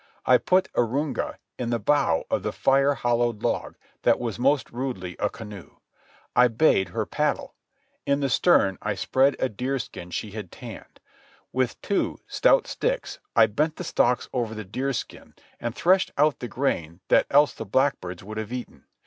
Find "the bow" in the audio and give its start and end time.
1.69-2.23